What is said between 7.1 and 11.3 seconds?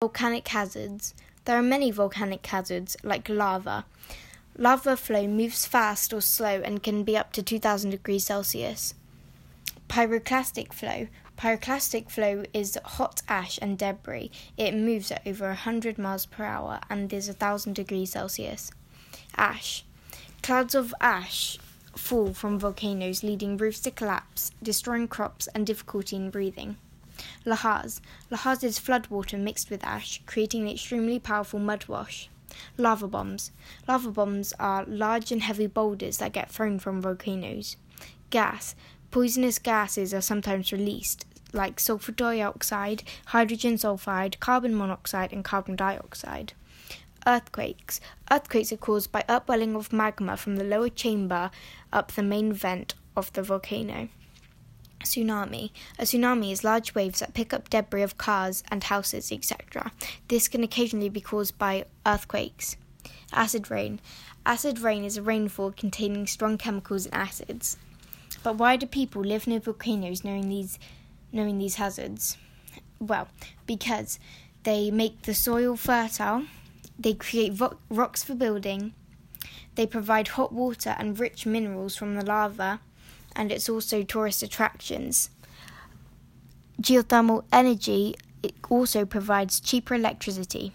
up to 2000 degrees Celsius. Pyroclastic flow.